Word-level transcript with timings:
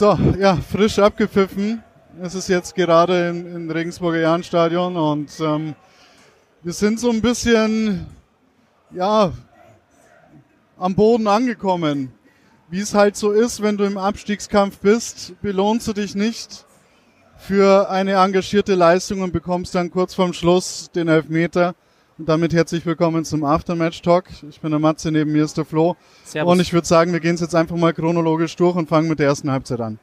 So, 0.00 0.18
ja, 0.38 0.56
frisch 0.56 0.98
abgepfiffen. 0.98 1.82
Es 2.22 2.34
ist 2.34 2.48
jetzt 2.48 2.74
gerade 2.74 3.28
im, 3.28 3.54
im 3.54 3.70
Regensburger 3.70 4.20
Jahnstadion 4.20 4.96
und 4.96 5.30
ähm, 5.40 5.74
wir 6.62 6.72
sind 6.72 6.98
so 6.98 7.10
ein 7.10 7.20
bisschen, 7.20 8.06
ja, 8.92 9.30
am 10.78 10.94
Boden 10.94 11.26
angekommen. 11.26 12.14
Wie 12.70 12.80
es 12.80 12.94
halt 12.94 13.14
so 13.14 13.30
ist, 13.32 13.60
wenn 13.60 13.76
du 13.76 13.84
im 13.84 13.98
Abstiegskampf 13.98 14.78
bist, 14.78 15.34
belohnst 15.42 15.86
du 15.88 15.92
dich 15.92 16.14
nicht 16.14 16.64
für 17.36 17.90
eine 17.90 18.12
engagierte 18.12 18.76
Leistung 18.76 19.20
und 19.20 19.34
bekommst 19.34 19.74
dann 19.74 19.90
kurz 19.90 20.14
vorm 20.14 20.32
Schluss 20.32 20.90
den 20.94 21.08
Elfmeter. 21.08 21.74
Und 22.20 22.28
damit 22.28 22.52
herzlich 22.52 22.84
willkommen 22.84 23.24
zum 23.24 23.44
Aftermatch 23.44 24.02
Talk. 24.02 24.26
Ich 24.46 24.60
bin 24.60 24.72
der 24.72 24.78
Matze, 24.78 25.10
neben 25.10 25.32
mir 25.32 25.42
ist 25.42 25.56
der 25.56 25.64
Flo. 25.64 25.96
Servus. 26.22 26.52
Und 26.52 26.60
ich 26.60 26.74
würde 26.74 26.86
sagen, 26.86 27.14
wir 27.14 27.20
gehen 27.20 27.34
es 27.34 27.40
jetzt 27.40 27.54
einfach 27.54 27.76
mal 27.76 27.94
chronologisch 27.94 28.54
durch 28.56 28.76
und 28.76 28.90
fangen 28.90 29.08
mit 29.08 29.20
der 29.20 29.28
ersten 29.28 29.50
Halbzeit 29.50 29.80
an. 29.80 29.98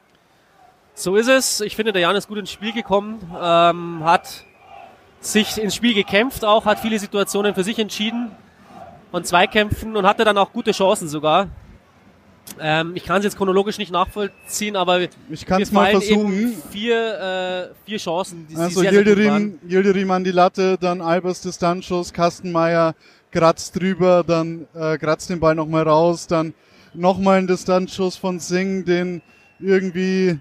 So 0.95 1.15
ist 1.15 1.29
es. 1.29 1.61
Ich 1.61 1.75
finde, 1.75 1.93
der 1.93 2.01
Jan 2.01 2.15
ist 2.15 2.27
gut 2.27 2.39
ins 2.39 2.49
Spiel 2.49 2.73
gekommen, 2.73 3.19
ähm, 3.39 4.03
hat 4.03 4.45
sich 5.19 5.59
ins 5.61 5.75
Spiel 5.75 5.93
gekämpft 5.93 6.43
auch, 6.43 6.65
hat 6.65 6.79
viele 6.79 6.97
Situationen 6.97 7.53
für 7.53 7.63
sich 7.63 7.77
entschieden 7.77 8.31
und 9.11 9.27
Zweikämpfen 9.27 9.95
und 9.95 10.07
hatte 10.07 10.23
dann 10.23 10.39
auch 10.39 10.51
gute 10.51 10.71
Chancen 10.71 11.07
sogar. 11.07 11.49
Ähm, 12.59 12.93
ich 12.95 13.03
kann 13.03 13.17
es 13.19 13.25
jetzt 13.25 13.37
chronologisch 13.37 13.77
nicht 13.77 13.91
nachvollziehen, 13.91 14.75
aber 14.75 15.01
ich 15.29 15.45
kann 15.45 15.61
es 15.61 15.71
mal 15.71 15.91
versuchen. 15.91 16.55
Vier, 16.71 17.69
äh, 17.73 17.75
vier 17.85 17.97
Chancen. 17.97 18.47
Die, 18.49 18.55
also 18.55 18.81
die 18.81 18.87
Yildirim, 18.87 19.59
Yildirim 19.67 20.11
an 20.11 20.23
die 20.23 20.31
Latte, 20.31 20.77
dann 20.79 21.01
Albers 21.01 21.41
Distanzschuss, 21.41 22.13
Kastenmeier 22.13 22.95
kratzt 23.31 23.79
drüber, 23.79 24.23
dann 24.25 24.67
äh, 24.73 24.97
kratzt 24.97 25.29
den 25.29 25.39
Ball 25.39 25.55
nochmal 25.55 25.83
raus, 25.83 26.27
dann 26.27 26.53
nochmal 26.93 27.39
ein 27.39 27.47
Distanzschuss 27.47 28.15
von 28.15 28.39
Singh, 28.39 28.85
den 28.85 29.21
irgendwie 29.59 30.39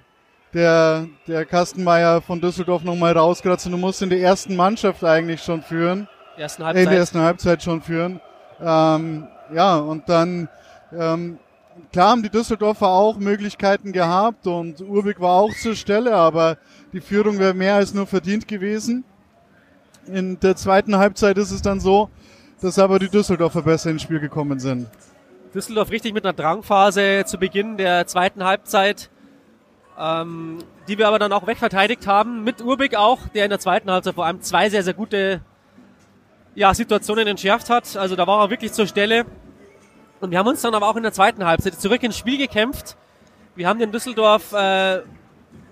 der, 0.55 1.07
der 1.27 1.45
Kastenmeier 1.45 2.23
von 2.23 2.41
Düsseldorf 2.41 2.83
nochmal 2.83 3.13
rauskratzt. 3.13 3.67
Und 3.67 3.73
du 3.73 3.79
musst 3.79 4.03
in 4.03 4.11
der 4.11 4.21
ersten 4.21 4.57
Mannschaft 4.57 5.05
eigentlich 5.05 5.43
schon 5.43 5.63
führen. 5.63 6.09
Ersten 6.37 6.65
Halbzeit. 6.65 6.81
Äh, 6.81 6.85
in 6.85 6.91
der 6.91 6.99
ersten 6.99 7.19
Halbzeit 7.21 7.63
schon 7.63 7.83
führen. 7.83 8.21
Ähm, 8.61 9.27
ja, 9.55 9.77
und 9.77 10.09
dann 10.09 10.49
ähm, 10.99 11.39
klar 11.93 12.11
haben 12.11 12.23
die 12.23 12.31
Düsseldorfer 12.31 12.89
auch 12.89 13.19
Möglichkeiten 13.19 13.93
gehabt 13.93 14.47
und 14.47 14.81
Urbig 14.81 15.21
war 15.21 15.33
auch 15.33 15.55
zur 15.55 15.75
Stelle, 15.75 16.15
aber 16.15 16.59
die 16.93 17.01
Führung 17.01 17.39
wäre 17.39 17.55
mehr 17.55 17.77
als 17.77 17.95
nur 17.95 18.07
verdient 18.07 18.49
gewesen. 18.49 19.05
In 20.07 20.39
der 20.41 20.57
zweiten 20.57 20.97
Halbzeit 20.97 21.37
ist 21.39 21.51
es 21.51 21.63
dann 21.63 21.81
so, 21.81 22.11
dass 22.61 22.79
aber 22.79 22.99
die 22.99 23.09
Düsseldorfer 23.09 23.63
besser 23.63 23.91
ins 23.91 24.03
Spiel 24.03 24.21
gekommen 24.21 24.59
sind. 24.59 24.89
Düsseldorf 25.55 25.91
richtig 25.91 26.13
mit 26.13 26.25
einer 26.25 26.33
Drangphase 26.33 27.25
zu 27.27 27.39
Beginn 27.39 27.77
der 27.77 28.07
zweiten 28.07 28.45
Halbzeit, 28.45 29.11
ähm, 29.99 30.59
die 30.87 30.99
wir 30.99 31.09
aber 31.09 31.19
dann 31.19 31.33
auch 31.33 31.47
wegverteidigt 31.47 32.07
haben. 32.07 32.45
Mit 32.45 32.63
Urbig 32.63 32.97
auch, 32.97 33.29
der 33.29 33.45
in 33.45 33.51
der 33.51 33.59
zweiten 33.59 33.91
Halbzeit 33.91 34.15
vor 34.15 34.27
allem 34.27 34.43
zwei 34.43 34.71
sehr, 34.71 34.83
sehr 34.83 34.95
gute 34.95 35.41
ja, 36.55 36.73
Situationen 36.75 37.27
entschärft 37.27 37.71
hat. 37.71 37.97
Also 37.97 38.17
da 38.17 38.27
war 38.27 38.45
er 38.45 38.51
wirklich 38.51 38.73
zur 38.73 38.87
Stelle. 38.87 39.27
Und 40.21 40.31
wir 40.31 40.39
haben 40.39 40.49
uns 40.49 40.63
dann 40.63 40.75
aber 40.75 40.89
auch 40.89 40.97
in 40.97 41.03
der 41.03 41.13
zweiten 41.13 41.45
Halbzeit 41.45 41.81
zurück 41.81 42.03
ins 42.03 42.17
Spiel 42.17 42.39
gekämpft. 42.39 42.97
Wir 43.55 43.69
haben 43.69 43.79
den 43.79 43.93
Düsseldorf 43.93 44.53
äh, 44.53 45.01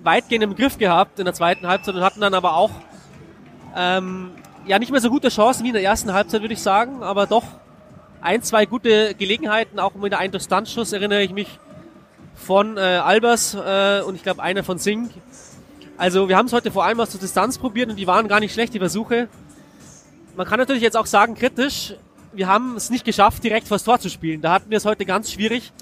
weitgehend 0.02 0.44
im 0.44 0.54
Griff 0.54 0.78
gehabt 0.78 1.18
in 1.18 1.24
der 1.24 1.34
zweiten 1.34 1.66
Halbzeit 1.66 1.94
und 1.94 2.02
hatten 2.02 2.20
dann 2.20 2.34
aber 2.34 2.56
auch 2.56 2.70
ähm, 3.74 4.30
ja 4.66 4.78
nicht 4.78 4.92
mehr 4.92 5.00
so 5.00 5.10
gute 5.10 5.28
Chancen 5.28 5.64
wie 5.64 5.68
in 5.68 5.74
der 5.74 5.82
ersten 5.82 6.12
Halbzeit, 6.12 6.42
würde 6.42 6.54
ich 6.54 6.62
sagen, 6.62 7.02
aber 7.02 7.26
doch 7.26 7.44
ein, 8.20 8.42
zwei 8.42 8.66
gute 8.66 9.14
Gelegenheiten, 9.14 9.78
auch 9.78 9.94
mit 9.94 10.14
einem 10.14 10.32
Distanzschuss 10.32 10.92
erinnere 10.92 11.22
ich 11.22 11.32
mich 11.32 11.58
von 12.34 12.76
äh, 12.76 12.80
Albers 12.80 13.54
äh, 13.54 14.02
und 14.02 14.14
ich 14.14 14.22
glaube 14.22 14.42
einer 14.42 14.62
von 14.62 14.78
Singh. 14.78 15.10
Also 15.96 16.28
wir 16.28 16.36
haben 16.36 16.46
es 16.46 16.52
heute 16.52 16.70
vor 16.70 16.84
allem 16.84 17.00
aus 17.00 17.10
der 17.10 17.20
Distanz 17.20 17.58
probiert 17.58 17.90
und 17.90 17.96
die 17.96 18.06
waren 18.06 18.26
gar 18.28 18.40
nicht 18.40 18.52
schlecht, 18.52 18.74
die 18.74 18.78
Versuche. 18.78 19.28
Man 20.36 20.46
kann 20.46 20.58
natürlich 20.58 20.82
jetzt 20.82 20.96
auch 20.96 21.06
sagen, 21.06 21.34
kritisch, 21.34 21.94
wir 22.34 22.48
haben 22.48 22.76
es 22.76 22.90
nicht 22.90 23.04
geschafft, 23.04 23.44
direkt 23.44 23.68
vors 23.68 23.84
Tor 23.84 23.98
zu 23.98 24.08
spielen. 24.08 24.40
Da 24.40 24.52
hatten 24.52 24.70
wir 24.70 24.78
es 24.78 24.84
heute 24.84 25.04
ganz 25.04 25.30
schwierig. 25.30 25.72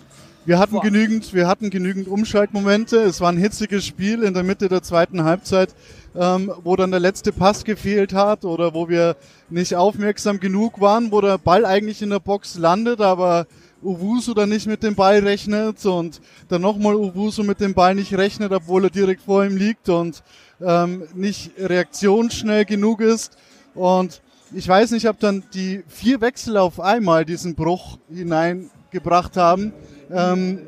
Wir 0.44 0.58
hatten 0.58 0.72
Boah. 0.72 0.82
genügend, 0.82 1.32
wir 1.34 1.46
hatten 1.46 1.70
genügend 1.70 2.08
Umschaltmomente. 2.08 2.96
Es 2.96 3.20
war 3.20 3.30
ein 3.30 3.36
hitziges 3.36 3.86
Spiel 3.86 4.24
in 4.24 4.34
der 4.34 4.42
Mitte 4.42 4.68
der 4.68 4.82
zweiten 4.82 5.22
Halbzeit, 5.22 5.72
ähm, 6.16 6.52
wo 6.64 6.74
dann 6.74 6.90
der 6.90 6.98
letzte 6.98 7.30
Pass 7.32 7.62
gefehlt 7.62 8.12
hat 8.12 8.44
oder 8.44 8.74
wo 8.74 8.88
wir 8.88 9.16
nicht 9.50 9.76
aufmerksam 9.76 10.40
genug 10.40 10.80
waren, 10.80 11.12
wo 11.12 11.20
der 11.20 11.38
Ball 11.38 11.64
eigentlich 11.64 12.02
in 12.02 12.10
der 12.10 12.18
Box 12.18 12.58
landet, 12.58 13.00
aber 13.00 13.46
Uwusu 13.82 14.34
dann 14.34 14.48
nicht 14.48 14.66
mit 14.66 14.82
dem 14.82 14.96
Ball 14.96 15.20
rechnet 15.20 15.84
und 15.86 16.20
dann 16.48 16.62
nochmal 16.62 16.96
Uwusu 16.96 17.44
mit 17.44 17.60
dem 17.60 17.74
Ball 17.74 17.94
nicht 17.94 18.14
rechnet, 18.14 18.52
obwohl 18.52 18.84
er 18.84 18.90
direkt 18.90 19.22
vor 19.22 19.44
ihm 19.44 19.56
liegt 19.56 19.88
und 19.88 20.24
ähm, 20.60 21.04
nicht 21.14 21.52
reaktionsschnell 21.56 22.64
genug 22.64 23.00
ist. 23.00 23.36
Und 23.74 24.22
ich 24.54 24.68
weiß 24.68 24.90
nicht, 24.92 25.08
ob 25.08 25.18
dann 25.18 25.42
die 25.54 25.82
vier 25.88 26.20
Wechsel 26.20 26.56
auf 26.56 26.80
einmal 26.80 27.24
diesen 27.24 27.54
Bruch 27.54 27.98
hineingebracht 28.12 29.36
haben. 29.36 29.72
Ähm, 30.10 30.62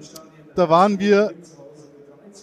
da 0.55 0.69
waren 0.69 0.99
wir 0.99 1.33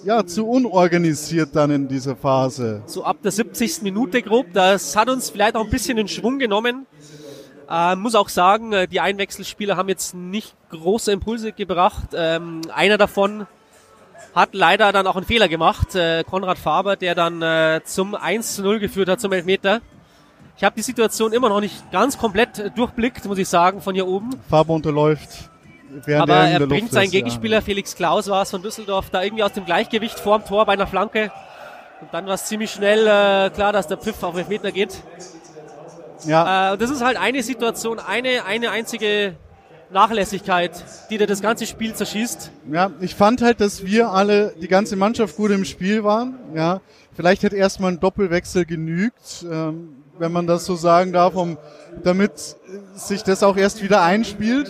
ja 0.03 0.25
zu 0.25 0.47
unorganisiert 0.47 1.49
dann 1.55 1.71
in 1.71 1.87
dieser 1.87 2.15
Phase. 2.15 2.83
So 2.85 3.03
ab 3.03 3.17
der 3.23 3.31
70. 3.31 3.81
Minute 3.81 4.21
grob. 4.21 4.47
Das 4.53 4.95
hat 4.95 5.09
uns 5.09 5.29
vielleicht 5.29 5.55
auch 5.55 5.63
ein 5.63 5.69
bisschen 5.69 5.97
in 5.97 6.07
Schwung 6.07 6.39
genommen. 6.39 6.85
Äh, 7.69 7.95
muss 7.95 8.15
auch 8.15 8.29
sagen, 8.29 8.73
äh, 8.73 8.87
die 8.87 8.99
Einwechselspieler 8.99 9.77
haben 9.77 9.89
jetzt 9.89 10.13
nicht 10.13 10.55
große 10.69 11.11
Impulse 11.11 11.53
gebracht. 11.53 12.09
Ähm, 12.13 12.61
einer 12.73 12.97
davon 12.97 13.47
hat 14.35 14.49
leider 14.53 14.91
dann 14.91 15.07
auch 15.07 15.15
einen 15.15 15.25
Fehler 15.25 15.47
gemacht. 15.47 15.95
Äh, 15.95 16.23
Konrad 16.23 16.57
Faber, 16.57 16.95
der 16.95 17.15
dann 17.15 17.41
äh, 17.41 17.81
zum 17.83 18.15
1 18.15 18.55
zu 18.55 18.63
0 18.63 18.79
geführt 18.79 19.09
hat, 19.09 19.19
zum 19.19 19.31
Elfmeter. 19.31 19.81
Ich 20.61 20.63
habe 20.63 20.75
die 20.75 20.83
Situation 20.83 21.33
immer 21.33 21.49
noch 21.49 21.59
nicht 21.59 21.91
ganz 21.91 22.19
komplett 22.19 22.59
äh, 22.59 22.69
durchblickt, 22.69 23.25
muss 23.25 23.39
ich 23.39 23.49
sagen, 23.49 23.81
von 23.81 23.95
hier 23.95 24.05
oben. 24.05 24.29
Farbe 24.47 24.71
unterläuft. 24.71 25.49
Aber 26.05 26.35
er, 26.35 26.61
er 26.61 26.67
bringt 26.67 26.91
seinen 26.91 27.09
Gegenspieler 27.09 27.57
ja. 27.57 27.61
Felix 27.61 27.95
Klaus 27.95 28.27
war 28.27 28.43
es 28.43 28.51
von 28.51 28.61
Düsseldorf 28.61 29.09
da 29.09 29.23
irgendwie 29.23 29.41
aus 29.41 29.53
dem 29.53 29.65
Gleichgewicht 29.65 30.19
vorm 30.19 30.45
Tor 30.45 30.67
bei 30.67 30.73
einer 30.73 30.85
Flanke. 30.85 31.31
Und 31.99 32.13
dann 32.13 32.27
war 32.27 32.35
es 32.35 32.45
ziemlich 32.45 32.69
schnell 32.69 32.99
äh, 32.99 33.49
klar, 33.49 33.73
dass 33.73 33.87
der 33.87 33.97
Pfiff 33.97 34.21
auf 34.21 34.35
Meter 34.49 34.71
geht. 34.71 35.01
Ja. 36.27 36.73
Äh, 36.73 36.77
das 36.77 36.91
ist 36.91 37.03
halt 37.03 37.17
eine 37.17 37.41
Situation, 37.41 37.97
eine, 37.97 38.45
eine 38.45 38.69
einzige 38.69 39.33
Nachlässigkeit, 39.89 40.85
die 41.09 41.17
dir 41.17 41.25
das 41.25 41.41
ganze 41.41 41.65
Spiel 41.65 41.95
zerschießt. 41.95 42.51
Ja, 42.71 42.91
ich 43.01 43.15
fand 43.15 43.41
halt, 43.41 43.61
dass 43.61 43.83
wir 43.83 44.11
alle, 44.11 44.53
die 44.61 44.67
ganze 44.67 44.95
Mannschaft 44.95 45.37
gut 45.37 45.49
im 45.49 45.65
Spiel 45.65 46.03
waren. 46.03 46.37
Ja, 46.53 46.81
vielleicht 47.13 47.41
hätte 47.41 47.55
erstmal 47.55 47.93
ein 47.93 47.99
Doppelwechsel 47.99 48.65
genügt. 48.65 49.43
Ähm, 49.51 49.95
wenn 50.21 50.31
man 50.31 50.47
das 50.47 50.65
so 50.65 50.75
sagen 50.75 51.11
darf, 51.11 51.35
um, 51.35 51.57
damit 52.03 52.31
sich 52.95 53.23
das 53.23 53.43
auch 53.43 53.57
erst 53.57 53.83
wieder 53.83 54.01
einspielt. 54.03 54.69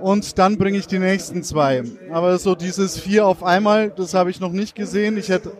Und 0.00 0.38
dann 0.38 0.56
bringe 0.58 0.78
ich 0.78 0.86
die 0.86 0.98
nächsten 0.98 1.42
zwei. 1.42 1.82
Aber 2.12 2.38
so 2.38 2.54
dieses 2.54 2.98
vier 2.98 3.26
auf 3.26 3.42
einmal, 3.42 3.90
das 3.90 4.14
habe 4.14 4.30
ich 4.30 4.40
noch 4.40 4.52
nicht 4.52 4.74
gesehen. 4.74 5.16
Ich 5.16 5.28
hätte 5.30 5.52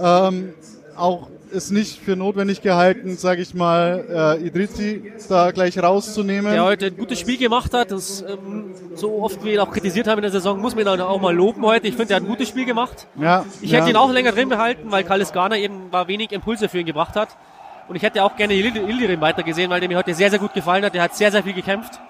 ähm, 0.00 0.54
auch 0.96 1.28
es 1.52 1.70
nicht 1.70 2.00
für 2.00 2.16
notwendig 2.16 2.62
gehalten, 2.62 3.16
sage 3.16 3.42
ich 3.42 3.54
mal, 3.54 4.38
äh, 4.40 4.46
Idrizi 4.46 5.12
da 5.28 5.52
gleich 5.52 5.78
rauszunehmen. 5.78 6.50
Der 6.52 6.64
heute 6.64 6.86
ein 6.86 6.96
gutes 6.96 7.20
Spiel 7.20 7.38
gemacht 7.38 7.72
hat. 7.72 7.92
Das, 7.92 8.22
ähm, 8.22 8.74
so 8.94 9.22
oft 9.22 9.40
wie 9.42 9.48
wir 9.48 9.54
ihn 9.54 9.60
auch 9.60 9.70
kritisiert 9.70 10.08
haben 10.08 10.18
in 10.18 10.22
der 10.22 10.32
Saison, 10.32 10.60
muss 10.60 10.74
man 10.74 10.86
ihn 10.86 11.00
auch 11.00 11.20
mal 11.20 11.34
loben 11.34 11.64
heute. 11.64 11.86
Ich 11.86 11.94
finde, 11.94 12.14
er 12.14 12.16
hat 12.16 12.24
ein 12.24 12.28
gutes 12.28 12.48
Spiel 12.48 12.64
gemacht. 12.64 13.06
Ja, 13.20 13.44
ich 13.60 13.70
ja. 13.70 13.78
hätte 13.78 13.90
ihn 13.90 13.96
auch 13.96 14.10
länger 14.10 14.32
drin 14.32 14.48
behalten, 14.48 14.90
weil 14.90 15.04
Kalis 15.04 15.32
Garner 15.32 15.56
eben 15.56 15.92
war 15.92 16.08
wenig 16.08 16.32
Impulse 16.32 16.68
für 16.68 16.80
ihn 16.80 16.86
gebracht 16.86 17.14
hat. 17.16 17.28
Und 17.88 17.96
ich 17.96 18.02
hätte 18.02 18.22
auch 18.24 18.34
gerne 18.36 18.54
Ildirim 18.54 19.20
weiter 19.20 19.42
gesehen, 19.42 19.70
weil 19.70 19.80
der 19.80 19.88
mir 19.88 19.98
heute 19.98 20.14
sehr, 20.14 20.30
sehr 20.30 20.38
gut 20.38 20.54
gefallen 20.54 20.84
hat. 20.84 20.94
Der 20.94 21.02
hat 21.02 21.14
sehr, 21.14 21.30
sehr 21.30 21.42
viel 21.42 21.52
gekämpft. 21.52 22.00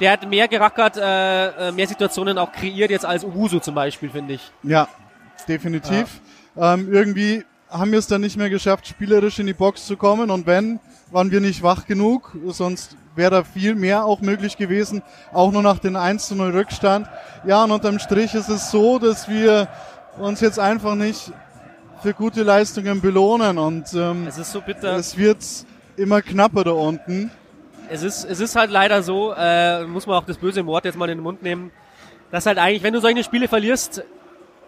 Der 0.00 0.10
hat 0.10 0.28
mehr 0.28 0.48
gerackert, 0.48 0.96
äh, 0.96 1.68
äh 1.68 1.72
mehr 1.72 1.86
Situationen 1.86 2.36
auch 2.36 2.50
kreiert 2.50 2.90
jetzt 2.90 3.06
als 3.06 3.22
Uwusu 3.22 3.60
zum 3.60 3.74
Beispiel, 3.76 4.10
finde 4.10 4.34
ich. 4.34 4.50
Ja, 4.64 4.88
definitiv. 5.46 6.20
Ja. 6.56 6.74
Ähm, 6.74 6.92
irgendwie 6.92 7.44
haben 7.70 7.92
wir 7.92 7.98
es 7.98 8.06
dann 8.06 8.20
nicht 8.20 8.36
mehr 8.36 8.50
geschafft, 8.50 8.86
spielerisch 8.86 9.38
in 9.38 9.46
die 9.46 9.52
Box 9.52 9.86
zu 9.86 9.96
kommen. 9.96 10.30
Und 10.30 10.46
wenn, 10.46 10.80
waren 11.10 11.30
wir 11.30 11.40
nicht 11.40 11.62
wach 11.62 11.86
genug. 11.86 12.36
Sonst 12.48 12.96
wäre 13.14 13.30
da 13.30 13.44
viel 13.44 13.74
mehr 13.74 14.04
auch 14.04 14.20
möglich 14.20 14.56
gewesen. 14.56 15.02
Auch 15.32 15.52
nur 15.52 15.62
nach 15.62 15.78
dem 15.78 15.96
1 15.96 16.28
zu 16.28 16.34
0 16.34 16.50
Rückstand. 16.50 17.08
Ja, 17.46 17.64
und 17.64 17.70
unterm 17.70 17.98
Strich 17.98 18.34
ist 18.34 18.48
es 18.48 18.70
so, 18.70 18.98
dass 18.98 19.28
wir 19.28 19.68
uns 20.18 20.40
jetzt 20.40 20.58
einfach 20.58 20.94
nicht 20.94 21.32
für 22.04 22.12
gute 22.12 22.42
Leistungen 22.42 23.00
belohnen 23.00 23.56
und 23.56 23.94
ähm, 23.94 24.26
es 24.26 24.36
ist 24.36 24.52
so 24.52 24.60
bitter. 24.60 24.94
Es 24.96 25.16
wird 25.16 25.38
immer 25.96 26.20
knapper 26.20 26.62
da 26.62 26.72
unten. 26.72 27.30
Es 27.88 28.02
ist, 28.02 28.26
es 28.26 28.40
ist 28.40 28.56
halt 28.56 28.70
leider 28.70 29.02
so, 29.02 29.32
äh, 29.34 29.86
muss 29.86 30.06
man 30.06 30.18
auch 30.18 30.26
das 30.26 30.36
böse 30.36 30.66
Wort 30.66 30.84
jetzt 30.84 30.98
mal 30.98 31.08
in 31.08 31.16
den 31.16 31.22
Mund 31.22 31.42
nehmen, 31.42 31.72
dass 32.30 32.44
halt 32.44 32.58
eigentlich, 32.58 32.82
wenn 32.82 32.92
du 32.92 33.00
solche 33.00 33.24
Spiele 33.24 33.48
verlierst, 33.48 34.04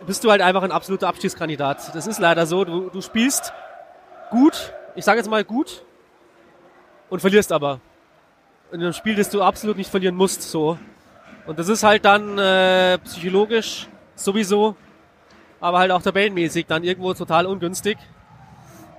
bist 0.06 0.24
du 0.24 0.30
halt 0.30 0.40
einfach 0.40 0.62
ein 0.62 0.72
absoluter 0.72 1.08
Abschiedskandidat. 1.08 1.94
Das 1.94 2.06
ist 2.06 2.18
leider 2.20 2.46
so. 2.46 2.64
Du, 2.64 2.88
du 2.88 3.02
spielst 3.02 3.52
gut, 4.30 4.72
ich 4.94 5.04
sage 5.04 5.18
jetzt 5.18 5.28
mal 5.28 5.44
gut, 5.44 5.84
und 7.10 7.20
verlierst 7.20 7.52
aber. 7.52 7.80
In 8.72 8.80
einem 8.80 8.94
Spiel, 8.94 9.14
das 9.14 9.28
du 9.28 9.42
absolut 9.42 9.76
nicht 9.76 9.90
verlieren 9.90 10.16
musst, 10.16 10.40
so. 10.40 10.78
Und 11.46 11.58
das 11.58 11.68
ist 11.68 11.82
halt 11.82 12.06
dann 12.06 12.38
äh, 12.38 12.96
psychologisch 13.04 13.88
sowieso 14.14 14.74
aber 15.60 15.78
halt 15.78 15.90
auch 15.90 16.02
tabellenmäßig 16.02 16.66
dann 16.66 16.84
irgendwo 16.84 17.14
total 17.14 17.46
ungünstig. 17.46 17.98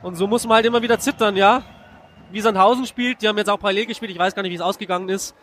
Und 0.02 0.16
so 0.16 0.28
muss 0.28 0.46
man 0.46 0.56
halt 0.56 0.66
immer 0.66 0.82
wieder 0.82 1.00
zittern, 1.00 1.36
ja. 1.36 1.64
Wie 2.32 2.42
Sandhausen 2.42 2.86
spielt, 2.86 3.22
die 3.22 3.28
haben 3.28 3.38
jetzt 3.38 3.50
auch 3.50 3.60
parallel 3.60 3.86
gespielt, 3.86 4.12
ich 4.12 4.20
weiß 4.20 4.36
gar 4.36 4.42
nicht, 4.42 4.52
wie 4.52 4.56
es 4.56 4.62
ausgegangen 4.62 5.10
ist. 5.10 5.36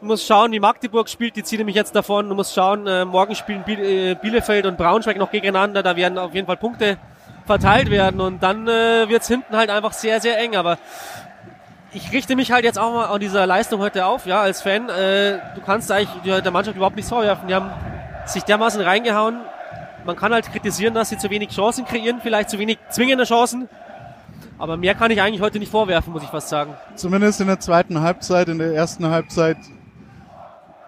Du 0.00 0.06
musst 0.06 0.26
schauen, 0.26 0.52
wie 0.52 0.60
Magdeburg 0.60 1.08
spielt, 1.08 1.36
die 1.36 1.44
ziehen 1.44 1.58
nämlich 1.58 1.76
jetzt 1.76 1.94
davon. 1.94 2.28
Du 2.28 2.34
musst 2.34 2.54
schauen, 2.54 2.86
äh, 2.86 3.04
morgen 3.04 3.34
spielen 3.34 3.64
äh, 3.68 4.16
Bielefeld 4.20 4.66
und 4.66 4.76
Braunschweig 4.76 5.16
noch 5.16 5.30
gegeneinander, 5.30 5.82
da 5.82 5.96
werden 5.96 6.18
auf 6.18 6.34
jeden 6.34 6.46
Fall 6.46 6.56
Punkte 6.56 6.98
verteilt 7.46 7.90
werden 7.90 8.20
und 8.20 8.42
dann 8.42 8.68
äh, 8.68 9.08
wird's 9.08 9.28
hinten 9.28 9.56
halt 9.56 9.70
einfach 9.70 9.92
sehr, 9.92 10.20
sehr 10.20 10.38
eng. 10.38 10.56
Aber 10.56 10.78
ich 11.92 12.12
richte 12.12 12.36
mich 12.36 12.52
halt 12.52 12.64
jetzt 12.64 12.78
auch 12.78 12.92
mal 12.92 13.06
an 13.06 13.20
dieser 13.20 13.46
Leistung 13.46 13.80
heute 13.80 14.06
auf, 14.06 14.26
ja, 14.26 14.40
als 14.40 14.62
Fan. 14.62 14.88
Äh, 14.88 15.38
du 15.54 15.60
kannst 15.64 15.90
eigentlich 15.92 16.42
der 16.42 16.50
Mannschaft 16.50 16.76
überhaupt 16.76 16.96
nichts 16.96 17.10
vorwerfen. 17.10 17.48
Die 17.48 17.54
haben 17.54 17.70
sich 18.26 18.42
dermaßen 18.44 18.80
reingehauen. 18.80 19.40
Man 20.04 20.16
kann 20.16 20.32
halt 20.32 20.50
kritisieren, 20.50 20.94
dass 20.94 21.10
sie 21.10 21.18
zu 21.18 21.30
wenig 21.30 21.50
Chancen 21.50 21.84
kreieren, 21.84 22.20
vielleicht 22.22 22.50
zu 22.50 22.58
wenig 22.58 22.78
zwingende 22.90 23.24
Chancen. 23.24 23.68
Aber 24.58 24.76
mehr 24.76 24.94
kann 24.94 25.10
ich 25.10 25.20
eigentlich 25.20 25.40
heute 25.40 25.58
nicht 25.58 25.70
vorwerfen, 25.70 26.12
muss 26.12 26.22
ich 26.22 26.28
fast 26.28 26.48
sagen. 26.48 26.74
Zumindest 26.94 27.40
in 27.40 27.48
der 27.48 27.60
zweiten 27.60 28.00
Halbzeit, 28.00 28.48
in 28.48 28.58
der 28.58 28.74
ersten 28.74 29.06
Halbzeit 29.08 29.56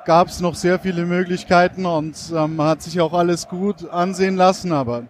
gab 0.04 0.28
es 0.28 0.40
noch 0.40 0.54
sehr 0.54 0.78
viele 0.78 1.06
Möglichkeiten 1.06 1.86
und 1.86 2.16
ähm, 2.34 2.60
hat 2.60 2.82
sich 2.82 3.00
auch 3.00 3.12
alles 3.12 3.48
gut 3.48 3.88
ansehen 3.88 4.36
lassen. 4.36 4.72
Aber 4.72 5.04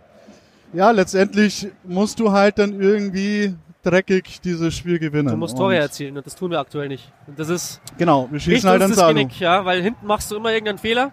ja, 0.72 0.90
letztendlich 0.90 1.68
musst 1.84 2.20
du 2.20 2.32
halt 2.32 2.58
dann 2.58 2.80
irgendwie 2.80 3.54
dreckig 3.82 4.40
dieses 4.40 4.74
Spiel 4.74 4.98
gewinnen. 4.98 5.28
Du 5.28 5.36
musst 5.36 5.56
Tore 5.56 5.76
erzielen 5.76 6.16
und 6.16 6.26
das 6.26 6.34
tun 6.34 6.50
wir 6.50 6.58
aktuell 6.58 6.88
nicht. 6.88 7.12
Und 7.26 7.38
das 7.38 7.48
ist 7.48 7.80
genau, 7.98 8.28
wir 8.30 8.40
schießen 8.40 8.68
halt 8.68 8.82
ans 8.82 8.96
Genick, 8.96 9.38
ja, 9.40 9.64
weil 9.64 9.82
hinten 9.82 10.06
machst 10.06 10.30
du 10.30 10.36
immer 10.36 10.50
irgendeinen 10.50 10.78
Fehler. 10.78 11.12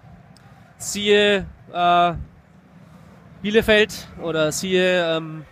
Siehe 0.77 1.45
äh, 1.73 2.13
Bielefeld 3.41 4.07
oder 4.21 4.51
siehe 4.51 5.17
ähm, 5.17 5.45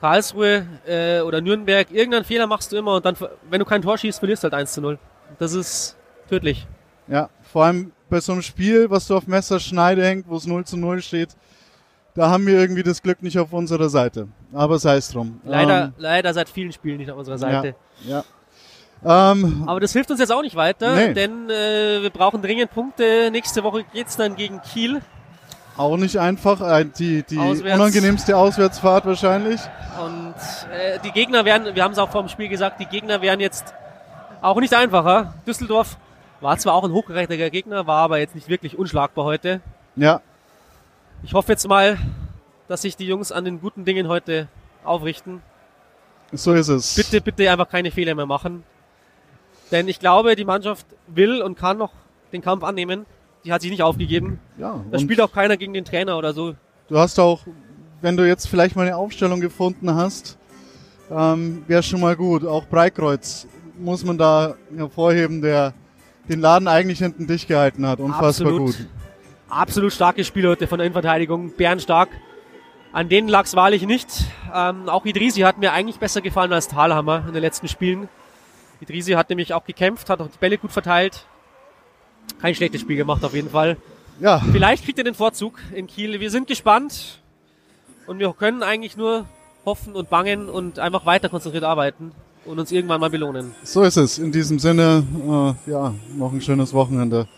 Karlsruhe 0.00 0.66
äh, 0.86 1.20
oder 1.20 1.40
Nürnberg. 1.40 1.90
Irgendeinen 1.90 2.24
Fehler 2.24 2.46
machst 2.46 2.72
du 2.72 2.76
immer 2.76 2.96
und 2.96 3.04
dann, 3.04 3.16
wenn 3.50 3.58
du 3.58 3.64
kein 3.64 3.82
Tor 3.82 3.98
schießt, 3.98 4.18
verlierst 4.18 4.42
du 4.42 4.46
halt 4.46 4.54
1 4.54 4.72
zu 4.72 4.80
0. 4.80 4.98
Das 5.38 5.52
ist 5.52 5.96
tödlich. 6.28 6.66
Ja, 7.06 7.28
vor 7.42 7.64
allem 7.64 7.92
bei 8.08 8.20
so 8.20 8.32
einem 8.32 8.42
Spiel, 8.42 8.90
was 8.90 9.06
du 9.06 9.16
auf 9.16 9.26
Messerschneide 9.26 10.04
hängt, 10.04 10.28
wo 10.28 10.36
es 10.36 10.46
0 10.46 10.64
zu 10.64 10.76
0 10.76 11.02
steht, 11.02 11.30
da 12.14 12.30
haben 12.30 12.46
wir 12.46 12.58
irgendwie 12.58 12.82
das 12.82 13.02
Glück 13.02 13.22
nicht 13.22 13.38
auf 13.38 13.52
unserer 13.52 13.88
Seite. 13.88 14.28
Aber 14.52 14.78
sei 14.78 14.96
es 14.96 15.10
drum. 15.10 15.40
Leider, 15.44 15.84
ähm, 15.84 15.92
leider 15.98 16.34
seit 16.34 16.48
vielen 16.48 16.72
Spielen 16.72 16.98
nicht 16.98 17.10
auf 17.10 17.18
unserer 17.18 17.38
Seite. 17.38 17.74
Ja. 18.04 18.24
ja. 19.04 19.32
Ähm, 19.32 19.64
Aber 19.66 19.80
das 19.80 19.92
hilft 19.92 20.10
uns 20.10 20.20
jetzt 20.20 20.32
auch 20.32 20.42
nicht 20.42 20.56
weiter, 20.56 20.94
nee. 20.94 21.14
denn 21.14 21.48
äh, 21.48 22.02
wir 22.02 22.10
brauchen 22.10 22.42
dringend 22.42 22.70
Punkte. 22.70 23.30
Nächste 23.30 23.64
Woche 23.64 23.84
geht's 23.92 24.16
dann 24.16 24.36
gegen 24.36 24.60
Kiel. 24.60 25.00
Auch 25.76 25.96
nicht 25.96 26.18
einfach, 26.18 26.60
äh, 26.60 26.84
die, 26.84 27.22
die 27.22 27.38
Auswärts. 27.38 27.78
unangenehmste 27.78 28.36
Auswärtsfahrt 28.36 29.06
wahrscheinlich. 29.06 29.60
Und 30.02 30.34
äh, 30.72 30.98
die 31.04 31.10
Gegner 31.10 31.44
werden, 31.44 31.74
wir 31.74 31.82
haben 31.82 31.92
es 31.92 31.98
auch 31.98 32.10
vor 32.10 32.22
dem 32.22 32.28
Spiel 32.28 32.48
gesagt, 32.48 32.80
die 32.80 32.86
Gegner 32.86 33.22
werden 33.22 33.40
jetzt 33.40 33.74
auch 34.42 34.58
nicht 34.60 34.74
einfacher. 34.74 35.34
Düsseldorf 35.46 35.96
war 36.40 36.56
zwar 36.58 36.74
auch 36.74 36.84
ein 36.84 36.92
hochgerechter 36.92 37.36
Gegner, 37.50 37.86
war 37.86 38.02
aber 38.02 38.18
jetzt 38.18 38.34
nicht 38.34 38.48
wirklich 38.48 38.78
unschlagbar 38.78 39.24
heute. 39.24 39.60
Ja. 39.96 40.20
Ich 41.22 41.34
hoffe 41.34 41.52
jetzt 41.52 41.68
mal, 41.68 41.98
dass 42.68 42.82
sich 42.82 42.96
die 42.96 43.06
Jungs 43.06 43.32
an 43.32 43.44
den 43.44 43.60
guten 43.60 43.84
Dingen 43.84 44.08
heute 44.08 44.48
aufrichten. 44.84 45.42
So 46.32 46.52
ist 46.52 46.68
es. 46.68 46.94
Bitte, 46.94 47.20
bitte 47.20 47.50
einfach 47.50 47.68
keine 47.68 47.90
Fehler 47.90 48.14
mehr 48.14 48.26
machen. 48.26 48.64
Denn 49.70 49.88
ich 49.88 50.00
glaube, 50.00 50.36
die 50.36 50.44
Mannschaft 50.44 50.86
will 51.06 51.42
und 51.42 51.58
kann 51.58 51.78
noch 51.78 51.92
den 52.32 52.42
Kampf 52.42 52.64
annehmen. 52.64 53.06
Die 53.44 53.52
hat 53.52 53.62
sich 53.62 53.70
nicht 53.70 53.82
aufgegeben. 53.82 54.38
Ja, 54.58 54.84
da 54.90 54.98
spielt 54.98 55.20
auch 55.20 55.32
keiner 55.32 55.56
gegen 55.56 55.72
den 55.72 55.84
Trainer 55.84 56.18
oder 56.18 56.32
so. 56.32 56.54
Du 56.88 56.98
hast 56.98 57.18
auch, 57.18 57.40
wenn 58.00 58.16
du 58.16 58.26
jetzt 58.26 58.48
vielleicht 58.48 58.76
mal 58.76 58.86
eine 58.86 58.96
Aufstellung 58.96 59.40
gefunden 59.40 59.94
hast, 59.94 60.38
ähm, 61.10 61.64
wäre 61.66 61.82
schon 61.82 62.00
mal 62.00 62.16
gut. 62.16 62.44
Auch 62.44 62.66
Breitkreuz 62.66 63.46
muss 63.78 64.04
man 64.04 64.18
da 64.18 64.56
hervorheben, 64.76 65.40
der 65.40 65.72
den 66.28 66.40
Laden 66.40 66.68
eigentlich 66.68 66.98
hinten 66.98 67.26
dicht 67.26 67.48
gehalten 67.48 67.86
hat. 67.86 67.98
Unfassbar 67.98 68.48
Absolut. 68.52 68.58
gut 68.58 68.88
absolut 69.50 69.92
starke 69.92 70.24
Spieler 70.24 70.50
heute 70.50 70.66
von 70.66 70.78
der 70.78 70.86
Innenverteidigung, 70.86 71.52
bärenstark. 71.56 72.08
An 72.92 73.08
denen 73.08 73.28
lag 73.28 73.44
es 73.44 73.54
wahrlich 73.54 73.82
nicht. 73.86 74.08
Ähm, 74.52 74.88
auch 74.88 75.04
Idrisi 75.04 75.42
hat 75.42 75.58
mir 75.58 75.72
eigentlich 75.72 75.98
besser 75.98 76.20
gefallen 76.20 76.52
als 76.52 76.68
Thalhammer 76.68 77.24
in 77.26 77.34
den 77.34 77.42
letzten 77.42 77.68
Spielen. 77.68 78.08
Idrisi 78.80 79.12
hat 79.12 79.28
nämlich 79.28 79.54
auch 79.54 79.64
gekämpft, 79.64 80.10
hat 80.10 80.20
auch 80.20 80.28
die 80.28 80.38
Bälle 80.38 80.58
gut 80.58 80.72
verteilt. 80.72 81.26
Kein 82.38 82.54
schlechtes 82.54 82.80
Spiel 82.80 82.96
gemacht 82.96 83.24
auf 83.24 83.34
jeden 83.34 83.50
Fall. 83.50 83.76
Ja. 84.20 84.40
Vielleicht 84.52 84.84
kriegt 84.84 84.98
er 84.98 85.04
den 85.04 85.14
Vorzug 85.14 85.58
in 85.74 85.86
Kiel. 85.86 86.20
Wir 86.20 86.30
sind 86.30 86.46
gespannt 86.46 87.20
und 88.06 88.18
wir 88.18 88.32
können 88.32 88.62
eigentlich 88.62 88.96
nur 88.96 89.24
hoffen 89.64 89.94
und 89.94 90.10
bangen 90.10 90.48
und 90.48 90.78
einfach 90.78 91.06
weiter 91.06 91.28
konzentriert 91.28 91.64
arbeiten 91.64 92.12
und 92.44 92.58
uns 92.58 92.72
irgendwann 92.72 93.00
mal 93.00 93.10
belohnen. 93.10 93.54
So 93.62 93.82
ist 93.82 93.96
es. 93.96 94.18
In 94.18 94.32
diesem 94.32 94.58
Sinne, 94.58 95.04
äh, 95.66 95.70
ja, 95.70 95.94
noch 96.16 96.32
ein 96.32 96.40
schönes 96.40 96.72
Wochenende. 96.72 97.28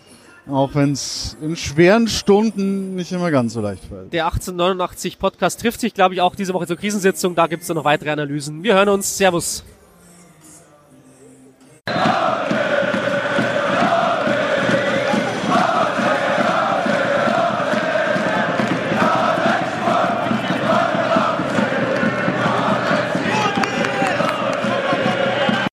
Auch 0.51 0.75
wenn 0.75 0.93
es 0.93 1.37
in 1.41 1.55
schweren 1.55 2.09
Stunden 2.09 2.97
nicht 2.97 3.13
immer 3.13 3.31
ganz 3.31 3.53
so 3.53 3.61
leicht 3.61 3.85
fällt. 3.85 4.13
Der 4.13 4.25
1889 4.25 5.21
Podcast 5.21 5.61
trifft 5.61 5.81
sich, 5.81 5.95
glaube 5.95 6.15
ich, 6.15 6.21
auch 6.21 6.35
diese 6.35 6.53
Woche 6.53 6.67
zur 6.67 6.77
Krisensitzung. 6.77 7.37
Da 7.37 7.47
gibt 7.47 7.63
es 7.63 7.69
dann 7.69 7.77
noch 7.77 7.85
weitere 7.85 8.11
Analysen. 8.11 8.63
Wir 8.65 8.75
hören 8.75 8.89
uns. 8.89 9.17
Servus. 9.17 9.63